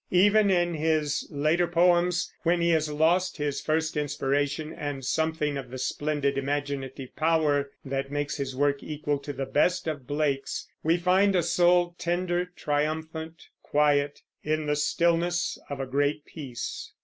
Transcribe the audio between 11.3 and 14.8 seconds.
a soul tender, triumphant, quiet, "in the